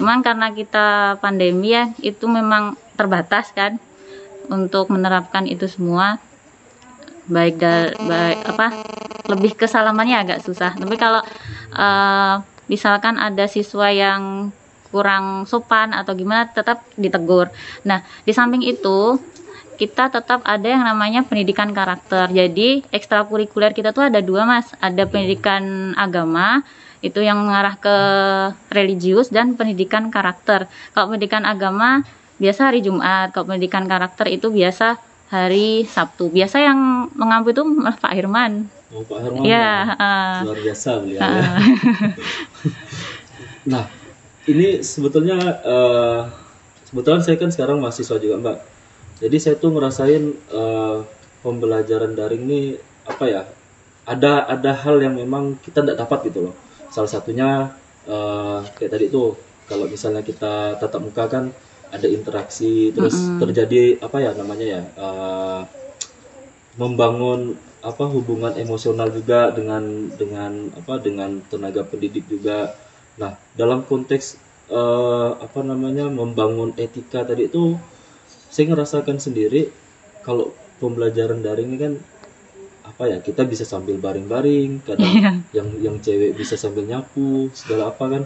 Cuman 0.00 0.24
karena 0.24 0.50
kita 0.50 1.20
pandemi 1.20 1.76
ya, 1.76 1.92
itu 2.00 2.24
memang 2.26 2.74
terbatas 2.96 3.52
kan 3.52 3.76
untuk 4.48 4.90
menerapkan 4.90 5.46
itu 5.46 5.68
semua. 5.70 6.18
Baik 7.30 7.62
dari 7.62 7.94
baik 7.94 8.38
apa 8.42 8.66
lebih 9.30 9.54
ke 9.54 9.70
salamannya 9.70 10.18
agak 10.18 10.42
susah. 10.42 10.74
Tapi 10.74 10.96
kalau 10.98 11.22
eh, 11.78 12.34
misalkan 12.66 13.14
ada 13.22 13.46
siswa 13.46 13.86
yang 13.94 14.50
kurang 14.90 15.46
sopan 15.46 15.94
atau 15.94 16.18
gimana 16.18 16.50
tetap 16.50 16.82
ditegur. 16.98 17.46
Nah, 17.86 18.02
di 18.26 18.34
samping 18.34 18.66
itu 18.66 19.22
kita 19.80 20.12
tetap 20.12 20.44
ada 20.44 20.68
yang 20.68 20.84
namanya 20.84 21.24
pendidikan 21.24 21.72
karakter. 21.72 22.28
Jadi 22.28 22.84
ekstrakurikuler 22.92 23.72
kita 23.72 23.96
tuh 23.96 24.12
ada 24.12 24.20
dua 24.20 24.44
mas, 24.44 24.68
ada 24.76 25.08
pendidikan 25.08 25.96
agama 25.96 26.60
itu 27.00 27.24
yang 27.24 27.40
mengarah 27.40 27.80
ke 27.80 27.96
religius 28.68 29.32
dan 29.32 29.56
pendidikan 29.56 30.12
karakter. 30.12 30.68
Kalau 30.92 31.08
pendidikan 31.08 31.48
agama 31.48 32.04
biasa 32.36 32.68
hari 32.68 32.84
Jumat, 32.84 33.32
kalau 33.32 33.48
pendidikan 33.48 33.88
karakter 33.88 34.28
itu 34.28 34.52
biasa 34.52 35.00
hari 35.32 35.88
Sabtu. 35.88 36.28
Biasa 36.28 36.60
yang 36.60 37.08
mengampu 37.16 37.56
itu 37.56 37.64
Pak 38.04 38.12
Hirman. 38.12 38.68
Oh, 38.92 39.00
Pak 39.06 39.16
Herman 39.22 39.48
Ya, 39.48 39.96
uh, 39.96 40.44
luar 40.44 40.60
biasa 40.60 41.00
beliau 41.00 41.24
ya. 41.24 41.24
uh, 41.24 41.56
Nah, 43.72 43.84
ini 44.48 44.80
sebetulnya 44.80 45.36
eh, 45.62 46.20
sebetulnya 46.88 47.20
saya 47.20 47.36
kan 47.36 47.52
sekarang 47.52 47.78
mahasiswa 47.78 48.16
juga 48.16 48.40
Mbak. 48.40 48.58
Jadi 49.20 49.36
saya 49.36 49.56
tuh 49.60 49.70
ngerasain 49.76 50.24
eh, 50.32 50.98
pembelajaran 51.44 52.12
daring 52.16 52.42
ini 52.48 52.60
apa 53.04 53.24
ya? 53.28 53.42
Ada 54.08 54.48
ada 54.48 54.72
hal 54.74 54.96
yang 55.04 55.14
memang 55.16 55.60
kita 55.60 55.84
tidak 55.84 55.98
dapat 56.00 56.32
gitu 56.32 56.50
loh. 56.50 56.54
Salah 56.88 57.10
satunya 57.10 57.70
eh, 58.08 58.58
kayak 58.76 58.90
tadi 58.96 59.06
tuh 59.12 59.36
kalau 59.68 59.86
misalnya 59.86 60.24
kita 60.24 60.80
tatap 60.80 61.00
muka 61.04 61.24
kan 61.30 61.44
ada 61.90 62.06
interaksi 62.06 62.94
terus 62.94 63.18
terjadi 63.42 63.98
apa 63.98 64.22
ya 64.22 64.30
namanya 64.34 64.66
ya 64.66 64.82
eh, 64.82 65.60
membangun 66.78 67.58
apa 67.80 68.04
hubungan 68.08 68.54
emosional 68.56 69.08
juga 69.10 69.50
dengan 69.52 70.12
dengan 70.14 70.70
apa 70.76 71.00
dengan 71.00 71.40
tenaga 71.48 71.82
pendidik 71.84 72.28
juga 72.28 72.72
Nah, 73.20 73.36
dalam 73.52 73.84
konteks 73.84 74.40
eh, 74.72 75.30
apa 75.36 75.60
namanya 75.60 76.08
membangun 76.08 76.72
etika 76.80 77.20
tadi 77.26 77.50
itu, 77.52 77.76
saya 78.50 78.64
ngerasakan 78.74 79.16
sendiri 79.16 79.70
kalau 80.26 80.50
pembelajaran 80.82 81.40
daring 81.40 81.70
ini 81.72 81.78
kan 81.78 81.92
apa 82.80 83.06
ya 83.06 83.18
kita 83.22 83.46
bisa 83.46 83.62
sambil 83.62 83.96
baring-baring, 83.96 84.82
kadang 84.82 85.06
Iya. 85.14 85.32
yang 85.54 85.68
yang 85.78 85.96
cewek 86.02 86.34
bisa 86.34 86.58
sambil 86.58 86.84
nyapu 86.84 87.48
segala 87.54 87.94
apa 87.94 88.04
kan. 88.10 88.22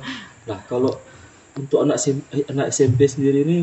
Nah, 0.48 0.58
kalau 0.66 0.96
untuk 1.54 1.84
anak 1.84 2.00
SM 2.00 2.18
eh, 2.32 2.48
anak 2.48 2.72
SMP 2.72 3.04
sendiri 3.06 3.44
ini 3.44 3.58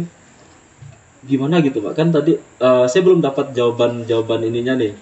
gimana 1.22 1.62
gitu, 1.62 1.82
Pak? 1.82 1.94
Kan 1.98 2.14
tadi 2.14 2.38
eh, 2.38 2.86
saya 2.86 3.02
belum 3.02 3.20
dapat 3.20 3.52
jawaban-jawaban 3.52 4.46
ininya 4.46 4.78
nih 4.78 4.94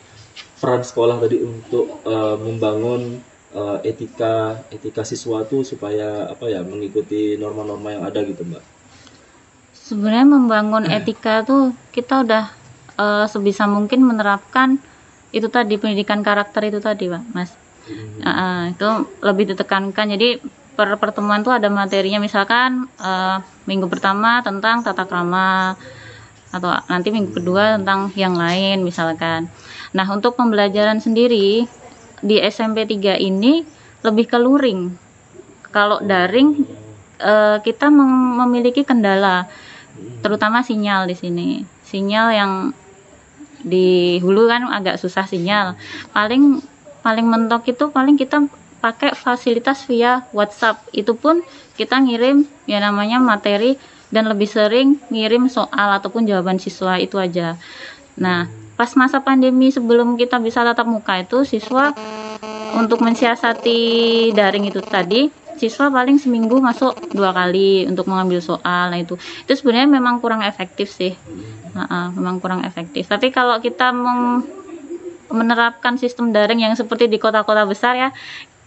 peran 0.59 0.83
sekolah 0.83 1.19
tadi 1.19 1.39
untuk 1.43 1.99
eh, 2.03 2.37
membangun 2.39 3.19
eh, 3.51 3.77
etika 3.83 4.55
etika 4.71 5.03
siswa 5.03 5.43
tuh 5.43 5.67
supaya 5.67 6.31
apa 6.31 6.47
ya 6.47 6.63
mengikuti 6.63 7.35
norma-norma 7.35 7.91
yang 7.91 8.03
ada 8.07 8.23
gitu 8.23 8.43
mbak. 8.47 8.63
Sebenarnya 9.89 10.27
membangun 10.29 10.85
etika 10.85 11.41
tuh 11.41 11.73
kita 11.89 12.21
udah 12.21 12.43
eh, 13.01 13.25
sebisa 13.25 13.65
mungkin 13.65 14.05
menerapkan 14.05 14.77
itu 15.33 15.49
tadi 15.49 15.77
pendidikan 15.81 16.21
karakter 16.21 16.69
itu 16.69 16.77
tadi 16.77 17.09
pak 17.09 17.23
mas. 17.33 17.49
Hmm. 17.89 18.21
Ah, 18.21 18.63
itu 18.69 18.85
lebih 19.25 19.53
ditekankan. 19.53 20.05
Jadi 20.13 20.37
per 20.77 20.93
pertemuan 21.01 21.41
tuh 21.41 21.57
ada 21.57 21.67
materinya. 21.73 22.21
Misalkan 22.21 22.85
eh, 23.01 23.37
minggu 23.65 23.89
pertama 23.89 24.45
tentang 24.45 24.85
tata 24.85 25.09
krama 25.09 25.73
atau 26.49 26.69
nanti 26.89 27.13
minggu 27.13 27.37
kedua 27.41 27.77
tentang 27.77 28.09
yang 28.17 28.33
lain 28.33 28.81
misalkan. 28.81 29.49
Nah 29.93 30.05
untuk 30.09 30.33
pembelajaran 30.33 30.97
sendiri 30.97 31.65
di 32.19 32.35
SMP 32.41 32.89
3 32.89 33.21
ini 33.21 33.65
lebih 34.01 34.25
ke 34.29 34.37
luring. 34.41 34.89
Kalau 35.69 36.01
daring 36.01 36.65
eh, 37.21 37.57
kita 37.61 37.93
mem- 37.93 38.41
memiliki 38.45 38.81
kendala 38.81 39.45
terutama 40.23 40.63
sinyal 40.63 41.07
di 41.09 41.15
sini. 41.15 41.49
Sinyal 41.85 42.27
yang 42.35 42.51
di 43.63 44.19
hulu 44.23 44.47
kan 44.47 44.67
agak 44.71 44.99
susah 44.99 45.27
sinyal. 45.27 45.75
Paling 46.15 46.63
paling 46.99 47.25
mentok 47.27 47.71
itu 47.71 47.91
paling 47.91 48.15
kita 48.19 48.47
pakai 48.79 49.15
fasilitas 49.15 49.83
via 49.87 50.23
WhatsApp. 50.31 50.79
Itu 50.95 51.15
pun 51.15 51.43
kita 51.75 51.99
ngirim 51.99 52.47
ya 52.67 52.79
namanya 52.79 53.19
materi 53.19 53.75
dan 54.09 54.25
lebih 54.25 54.49
sering 54.49 54.97
ngirim 55.13 55.47
soal 55.51 55.95
ataupun 55.99 56.25
jawaban 56.25 56.57
siswa 56.57 56.97
itu 56.97 57.19
aja. 57.19 57.59
Nah 58.19 58.47
pas 58.79 58.95
masa 58.95 59.19
pandemi 59.19 59.75
sebelum 59.75 60.15
kita 60.15 60.39
bisa 60.39 60.63
tatap 60.63 60.87
muka 60.87 61.19
itu 61.19 61.43
siswa 61.43 61.91
untuk 62.79 63.03
mensiasati 63.03 64.31
daring 64.31 64.71
itu 64.71 64.79
tadi 64.79 65.27
siswa 65.61 65.85
paling 65.97 66.17
seminggu 66.23 66.55
masuk 66.67 66.91
dua 67.17 67.31
kali 67.35 67.85
untuk 67.91 68.05
mengambil 68.11 68.39
soal 68.49 68.83
nah 68.91 68.99
itu. 68.99 69.15
Itu 69.45 69.53
sebenarnya 69.59 69.89
memang 69.97 70.15
kurang 70.23 70.41
efektif 70.47 70.87
sih. 70.99 71.13
Nah, 71.75 71.85
ah, 71.95 72.07
memang 72.17 72.35
kurang 72.43 72.61
efektif. 72.69 73.03
Tapi 73.11 73.27
kalau 73.35 73.59
kita 73.65 73.91
meng- 73.93 74.47
menerapkan 75.29 75.93
sistem 76.01 76.33
daring 76.33 76.65
yang 76.65 76.73
seperti 76.73 77.05
di 77.05 77.21
kota-kota 77.21 77.63
besar 77.69 77.93
ya 77.93 78.09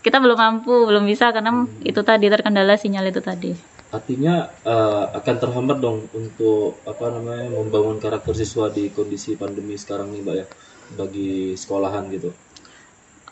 kita 0.02 0.18
belum 0.22 0.38
mampu 0.38 0.74
belum 0.88 1.04
bisa 1.10 1.30
karena 1.34 1.66
itu 1.82 2.00
tadi 2.06 2.26
terkendala 2.30 2.74
sinyal 2.78 3.06
itu 3.10 3.20
tadi. 3.22 3.52
Artinya 3.92 4.34
eh, 4.64 5.04
akan 5.18 5.36
terhambat 5.42 5.78
dong 5.84 5.98
untuk 6.16 6.80
apa 6.88 7.06
namanya 7.14 7.46
membangun 7.52 7.98
karakter 8.00 8.34
siswa 8.34 8.66
di 8.72 8.88
kondisi 8.96 9.36
pandemi 9.36 9.74
sekarang 9.76 10.08
nih 10.14 10.22
mbak 10.24 10.36
ya 10.40 10.46
bagi 10.98 11.54
sekolahan 11.60 12.04
gitu. 12.14 12.30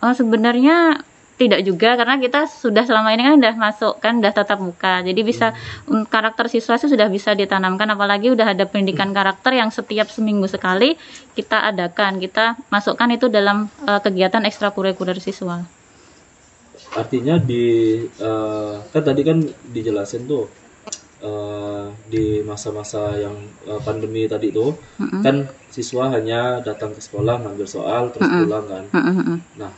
Oh, 0.00 0.12
sebenarnya 0.16 1.04
tidak 1.40 1.64
juga 1.64 1.96
karena 1.96 2.20
kita 2.20 2.44
sudah 2.44 2.84
selama 2.84 3.16
ini 3.16 3.24
kan 3.24 3.34
udah 3.40 3.54
masuk 3.56 3.94
kan 4.04 4.20
udah 4.20 4.28
tatap 4.28 4.60
muka. 4.60 5.00
Jadi 5.00 5.20
bisa 5.24 5.56
um, 5.88 6.04
karakter 6.04 6.52
siswa 6.52 6.76
sih 6.76 6.92
sudah 6.92 7.08
bisa 7.08 7.32
ditanamkan 7.32 7.88
apalagi 7.88 8.28
udah 8.28 8.52
ada 8.52 8.68
pendidikan 8.68 9.16
karakter 9.16 9.56
yang 9.56 9.72
setiap 9.72 10.12
seminggu 10.12 10.44
sekali 10.44 11.00
kita 11.32 11.64
adakan. 11.72 12.20
Kita 12.20 12.60
masukkan 12.68 13.08
itu 13.08 13.32
dalam 13.32 13.72
uh, 13.88 14.00
kegiatan 14.04 14.44
ekstrakurikuler 14.44 15.16
siswa. 15.16 15.64
Artinya 16.90 17.38
di 17.38 18.02
eh, 18.02 18.74
kan 18.90 19.02
tadi 19.04 19.22
kan 19.22 19.38
dijelasin 19.70 20.26
tuh 20.26 20.50
eh, 21.22 21.86
di 22.10 22.42
masa-masa 22.42 23.14
yang 23.14 23.36
eh, 23.68 23.80
pandemi 23.86 24.26
tadi 24.26 24.50
tuh 24.50 24.74
Mm-mm. 24.98 25.22
kan 25.22 25.46
siswa 25.70 26.10
hanya 26.10 26.58
datang 26.58 26.90
ke 26.90 26.98
sekolah 26.98 27.46
ngambil 27.46 27.66
soal 27.68 28.10
terus 28.10 28.26
pulang 28.26 28.66
kan. 28.66 28.84
Mm-mm. 28.90 29.38
Nah, 29.54 29.70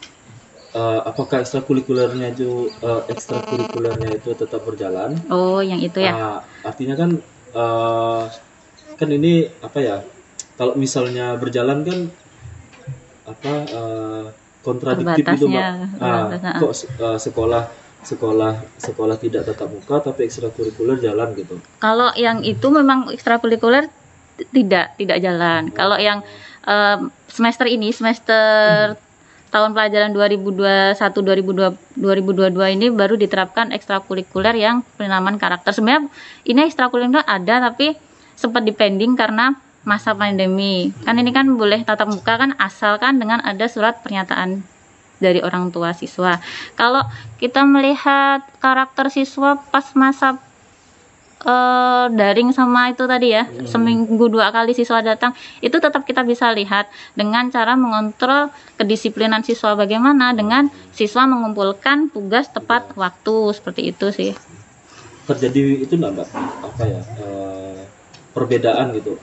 eh, 0.73 1.01
apakah 1.05 1.45
ekstrakurikulernya 1.45 2.33
itu 2.33 2.73
eh, 2.81 3.03
ekstrakurikulernya 3.13 4.11
itu 4.17 4.33
tetap 4.33 4.65
berjalan? 4.65 5.17
Oh, 5.29 5.61
yang 5.61 5.81
itu 5.81 6.01
ya. 6.01 6.13
Nah, 6.13 6.37
artinya 6.65 6.95
kan 6.97 7.11
eh, 7.53 8.23
kan 8.97 9.09
ini 9.09 9.49
apa 9.61 9.79
ya? 9.81 9.97
Kalau 10.57 10.77
misalnya 10.77 11.35
berjalan 11.41 11.81
kan 11.83 11.99
apa 13.23 13.55
uh, 13.71 14.25
kontradiktif 14.67 15.25
itu 15.39 15.47
mbak 15.47 15.95
terbatas, 15.99 16.59
kok 16.59 16.73
uh, 16.99 17.19
sekolah 17.19 17.63
sekolah 18.03 18.53
sekolah 18.83 19.17
tidak 19.19 19.47
tatap 19.47 19.71
muka 19.71 20.03
tapi 20.03 20.27
ekstrakurikuler 20.27 20.99
jalan 20.99 21.39
gitu 21.39 21.55
Kalau 21.79 22.11
yang 22.19 22.43
itu 22.43 22.67
memang 22.67 23.07
ekstrakurikuler 23.15 23.87
tidak 24.51 24.99
tidak 24.99 25.19
jalan. 25.23 25.71
Kalau 25.71 25.95
yang 26.03 26.27
em, 26.67 27.15
semester 27.31 27.71
ini 27.71 27.95
semester 27.95 28.99
tahun 29.53 29.77
pelajaran 29.77 30.17
2021 30.17 30.97
2022 30.97 32.01
2022 32.01 32.75
ini 32.81 32.87
baru 32.89 33.21
diterapkan 33.21 33.69
ekstrakurikuler 33.77 34.57
yang 34.57 34.81
penanaman 34.97 35.37
karakter. 35.37 35.77
Sebenarnya 35.77 36.09
ini 36.49 36.65
ekstrakurikuler 36.65 37.23
ada 37.29 37.71
tapi 37.71 37.93
sempat 38.33 38.65
dipending 38.65 39.13
karena 39.13 39.53
masa 39.85 40.17
pandemi. 40.17 40.91
Kan 41.05 41.21
ini 41.21 41.31
kan 41.37 41.45
boleh 41.53 41.85
tatap 41.85 42.09
muka 42.09 42.41
kan 42.41 42.57
asalkan 42.57 43.21
dengan 43.21 43.45
ada 43.45 43.69
surat 43.69 44.01
pernyataan 44.01 44.65
dari 45.21 45.39
orang 45.45 45.71
tua 45.71 45.93
siswa. 45.95 46.41
Kalau 46.75 47.05
kita 47.39 47.63
melihat 47.63 48.43
karakter 48.59 49.13
siswa 49.13 49.61
pas 49.71 49.87
masa 49.95 50.41
eh, 51.43 52.07
daring 52.15 52.51
sama 52.55 52.91
itu 52.95 53.05
tadi 53.05 53.35
ya. 53.35 53.45
Seminggu 53.67 54.31
dua 54.31 54.51
kali 54.55 54.73
siswa 54.73 55.03
datang 55.03 55.35
itu 55.61 55.77
tetap 55.77 56.07
kita 56.07 56.23
bisa 56.23 56.51
lihat 56.55 56.89
dengan 57.19 57.51
cara 57.51 57.75
mengontrol 57.75 58.51
kedisiplinan 58.79 59.43
siswa 59.43 59.75
bagaimana 59.75 60.33
dengan 60.33 60.71
siswa 60.95 61.27
mengumpulkan 61.29 62.11
tugas 62.11 62.51
tepat 62.51 62.95
waktu 62.95 63.35
seperti 63.53 63.93
itu 63.93 64.07
sih. 64.15 64.33
Terjadi 65.29 65.87
itu 65.87 65.95
enggak 65.99 66.23
mbak? 66.23 66.29
Apa 66.67 66.83
ya 66.87 67.01
eh, 67.23 67.83
perbedaan 68.33 68.97
gitu. 68.97 69.19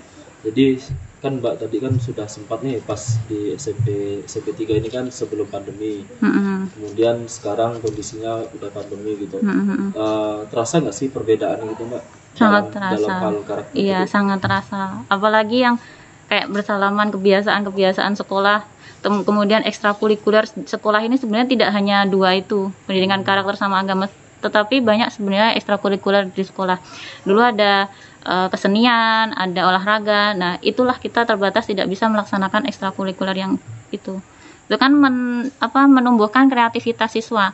Jadi 0.45 0.79
kan 1.19 1.35
mbak 1.35 1.59
tadi 1.59 1.77
kan 1.77 1.99
sudah 1.99 2.25
sempat 2.25 2.63
nih 2.63 2.79
pas 2.79 2.97
di 3.27 3.51
SMP 3.53 3.87
SMP 4.23 4.55
3 4.55 4.79
ini 4.79 4.87
kan 4.87 5.05
sebelum 5.09 5.45
pandemi 5.45 6.07
Mm-mm. 6.17 6.71
kemudian 6.71 7.27
sekarang 7.27 7.75
kondisinya 7.77 8.39
udah 8.49 8.69
pandemi 8.69 9.19
gitu 9.19 9.35
Mm-mm. 9.37 9.91
Eh, 9.91 10.39
terasa 10.47 10.79
nggak 10.79 10.95
sih 10.95 11.07
perbedaan 11.07 11.59
gitu 11.67 11.83
mbak 11.85 12.03
Sangat 12.31 12.71
dalam, 12.71 12.95
dalam 12.95 13.03
terasa. 13.03 13.13
hal 13.19 13.35
karakter 13.43 13.73
Iya, 13.75 13.99
itu? 13.99 14.11
sangat 14.11 14.39
terasa. 14.39 14.81
Apalagi 15.05 15.57
yang 15.59 15.75
kayak 16.25 16.47
bersalaman 16.47 17.09
kebiasaan-kebiasaan 17.09 18.15
sekolah, 18.15 18.63
kemudian 19.01 19.65
ekstrakurikuler 19.65 20.45
sekolah 20.47 21.01
ini 21.03 21.19
sebenarnya 21.19 21.49
tidak 21.49 21.69
hanya 21.73 22.05
dua 22.05 22.37
itu, 22.37 22.69
pendidikan 22.85 23.25
karakter 23.25 23.57
sama 23.57 23.81
agama, 23.81 24.07
tetapi 24.39 24.79
banyak 24.79 25.09
sebenarnya 25.11 25.57
ekstrakurikuler 25.57 26.31
di 26.31 26.43
sekolah. 26.45 26.79
Dulu 27.25 27.41
ada 27.43 27.91
eh, 28.25 28.47
kesenian, 28.51 29.31
ada 29.35 29.61
olahraga. 29.69 30.33
Nah, 30.35 30.53
itulah 30.63 30.97
kita 30.99 31.23
terbatas 31.27 31.67
tidak 31.69 31.87
bisa 31.91 32.07
melaksanakan 32.11 32.67
ekstrakurikuler 32.69 33.35
yang 33.37 33.53
itu. 33.91 34.21
Itu 34.69 34.75
kan 34.77 34.91
men- 34.93 35.51
apa 35.59 35.85
menumbuhkan 35.89 36.47
kreativitas 36.51 37.15
siswa. 37.15 37.53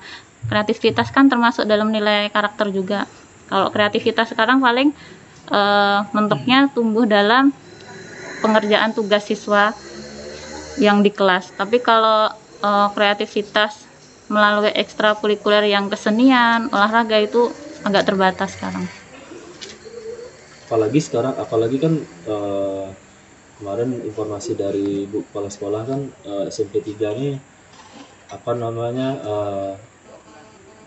Kreativitas 0.50 1.10
kan 1.10 1.26
termasuk 1.32 1.66
dalam 1.66 1.90
nilai 1.90 2.30
karakter 2.30 2.70
juga. 2.70 3.10
Kalau 3.50 3.70
kreativitas 3.74 4.34
sekarang 4.34 4.62
paling 4.62 4.94
eh, 5.52 6.00
mentoknya 6.16 6.70
tumbuh 6.74 7.06
dalam 7.10 7.54
pengerjaan 8.44 8.94
tugas 8.94 9.26
siswa 9.26 9.74
yang 10.80 11.02
di 11.06 11.12
kelas. 11.14 11.56
Tapi 11.56 11.80
kalau 11.82 12.30
eh, 12.64 12.88
kreativitas 12.96 13.88
melalui 14.26 14.74
ekstrakurikuler 14.74 15.70
yang 15.70 15.86
kesenian, 15.88 16.68
olahraga 16.74 17.22
itu 17.22 17.54
agak 17.86 18.10
terbatas 18.10 18.58
sekarang. 18.58 18.90
Apalagi 20.66 20.98
sekarang 20.98 21.38
apalagi 21.38 21.78
kan 21.78 21.94
eh, 22.26 22.86
kemarin 23.56 24.02
informasi 24.02 24.58
dari 24.58 25.06
bu 25.06 25.22
kepala 25.30 25.48
sekolah 25.48 25.82
kan 25.86 26.02
eh, 26.26 26.46
SMP 26.50 26.82
3 26.82 27.14
ini 27.16 27.38
apa 28.28 28.52
namanya 28.58 29.10
eh, 29.22 29.74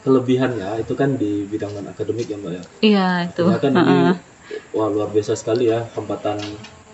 kelebihannya 0.03 0.83
itu 0.83 0.93
kan 0.95 1.15
di 1.15 1.47
bidang 1.47 1.75
non 1.75 1.87
akademik 1.87 2.27
ya 2.27 2.37
mbak 2.39 2.53
ya 2.55 2.63
Iya 2.81 3.07
itu. 3.31 3.43
Artinya 3.45 3.59
kan 3.61 3.73
ini 3.73 3.87
Heeh. 3.87 4.15
wah 4.73 4.89
luar 4.89 5.09
biasa 5.11 5.35
sekali 5.35 5.71
ya 5.71 5.87
hambatan 5.95 6.39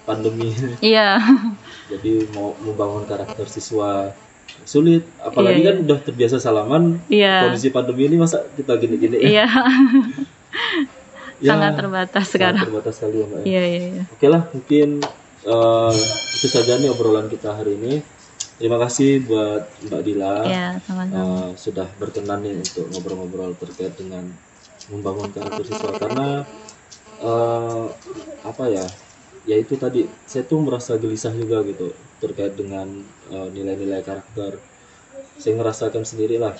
pandemi 0.04 0.52
Iya. 0.80 1.16
jadi 1.92 2.28
mau 2.32 2.52
membangun 2.60 3.04
karakter 3.04 3.48
siswa 3.48 4.12
sulit 4.64 5.04
apalagi 5.20 5.60
Iya, 5.60 5.68
kan 5.72 5.76
udah 5.84 5.98
terbiasa 6.00 6.36
salaman 6.36 7.00
Iya. 7.08 7.48
kondisi 7.48 7.68
pandemi 7.70 8.08
ini 8.08 8.16
masa 8.20 8.44
kita 8.52 8.76
gini-gini 8.76 9.16
ya, 9.20 9.28
Iya. 9.40 9.46
Ya, 11.42 11.50
Sangat 11.58 11.72
terbatas 11.76 12.24
sangat 12.30 12.32
sekarang. 12.34 12.66
terbatas 12.70 12.92
sekali 12.98 13.16
ya 13.20 13.26
mbak 13.26 13.40
ya. 13.42 13.46
Iya 13.50 13.62
iya. 13.66 13.80
iya. 13.90 14.04
Oke 14.14 14.26
lah, 14.30 14.42
mungkin 14.54 14.88
eh, 15.44 15.94
itu 16.38 16.46
saja 16.46 16.72
nih 16.78 16.90
obrolan 16.94 17.26
kita 17.26 17.50
hari 17.58 17.74
ini. 17.78 18.00
Terima 18.54 18.78
kasih 18.78 19.26
buat 19.26 19.66
Mbak 19.82 20.02
Dila 20.06 20.46
Iya 20.46 20.66
sama-sama. 20.86 21.18
eh, 21.18 21.50
sudah 21.58 21.88
berkenan 21.98 22.38
nih 22.46 22.54
untuk 22.62 22.86
ngobrol-ngobrol 22.86 23.50
terkait 23.58 23.98
dengan 23.98 24.30
membangun 24.86 25.34
karakter 25.34 25.64
siswa 25.66 25.90
karena 25.98 26.46
eh, 27.18 27.86
apa 28.46 28.64
ya, 28.70 28.86
ya 29.42 29.56
itu 29.58 29.74
tadi 29.74 30.06
saya 30.30 30.46
tuh 30.46 30.62
merasa 30.62 30.94
gelisah 31.02 31.34
juga 31.34 31.66
gitu 31.66 31.90
terkait 32.22 32.54
dengan 32.54 32.86
nilai-nilai 33.50 34.00
karakter. 34.06 34.62
Saya 35.34 35.58
ngerasakan 35.58 36.06
sendiri 36.06 36.38
lah 36.38 36.54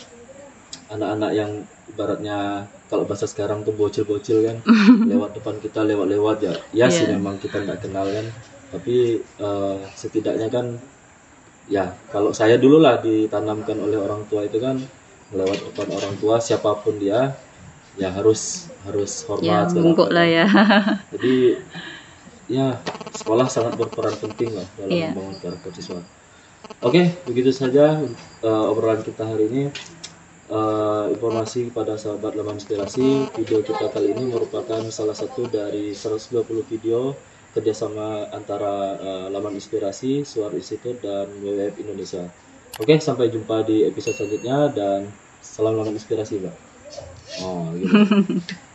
anak-anak 0.86 1.30
yang 1.32 1.50
ibaratnya 1.86 2.38
kalau 2.86 3.04
bahasa 3.04 3.24
sekarang 3.24 3.62
tuh 3.62 3.72
bocil-bocil 3.72 4.42
kan 4.42 4.56
lewat 5.10 5.34
depan 5.34 5.56
kita 5.58 5.80
lewat-lewat 5.82 6.36
ya 6.40 6.54
ya 6.72 6.86
sih 6.88 7.04
Iya. 7.04 7.16
memang 7.16 7.36
kita 7.38 7.60
nggak 7.60 7.80
kenal 7.80 8.06
kan 8.06 8.26
tapi 8.70 8.96
eh, 9.20 9.76
setidaknya 9.92 10.48
kan 10.48 10.66
ya 11.66 11.84
kalau 12.08 12.28
saya 12.30 12.56
dulu 12.56 12.76
lah 12.76 12.98
ditanamkan 12.98 13.78
oleh 13.78 13.96
orang 13.96 14.26
tua 14.26 14.44
itu 14.44 14.58
kan 14.58 14.76
lewat 15.32 15.58
depan 15.64 15.88
orang 15.90 16.14
tua 16.16 16.36
siapa 16.38 16.76
pun 16.76 16.96
dia 16.96 17.32
ya 17.94 18.10
harus 18.10 18.68
harus 18.84 19.22
Ya 19.40 19.62
hormat 19.62 19.72
bungkuk 19.72 20.10
macam. 20.10 20.16
lah 20.18 20.26
ya. 20.28 20.46
jadi 21.14 21.36
ya 22.44 22.66
sekolah 23.14 23.48
sangat 23.48 23.72
berperan 23.74 24.12
penting 24.14 24.52
lah 24.52 24.66
dalam 24.76 24.92
Iya. 24.92 25.08
membangun 25.10 25.36
karakter 25.40 25.70
siswa 25.72 26.00
oke 26.80 27.02
begitu 27.24 27.48
saja 27.48 28.04
eh, 28.42 28.64
obrolan 28.68 29.00
kita 29.00 29.24
hari 29.24 29.48
ini 29.48 29.62
Eh, 30.54 31.04
informasi 31.10 31.74
kepada 31.74 31.98
sahabat 31.98 32.38
laman 32.38 32.62
inspirasi 32.62 33.26
video 33.34 33.58
kita 33.66 33.90
kali 33.90 34.14
ini 34.14 34.30
merupakan 34.30 34.86
salah 34.86 35.16
satu 35.18 35.50
dari 35.50 35.90
120 35.90 36.46
video 36.70 37.10
kerjasama 37.50 38.30
antara 38.30 38.94
eh, 38.94 39.26
laman 39.34 39.58
inspirasi 39.58 40.22
Suara 40.22 40.54
Institute 40.54 41.02
dan 41.02 41.26
WWF 41.42 41.74
Indonesia. 41.82 42.30
Oke 42.78 43.02
sampai 43.02 43.34
jumpa 43.34 43.66
di 43.66 43.82
episode 43.82 44.14
selanjutnya 44.14 44.70
dan 44.70 45.10
salam 45.42 45.74
laman 45.74 45.98
inspirasi 45.98 46.40
mbak 46.40 46.56
oh 47.44 47.68
gitu 47.76 47.94